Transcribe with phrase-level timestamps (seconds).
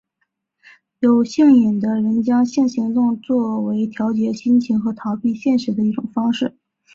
[1.01, 6.57] 有性瘾的人将性行动作为调节心情和逃避现实的一种方式。